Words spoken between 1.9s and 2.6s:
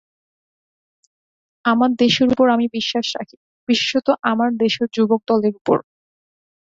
দেশের উপর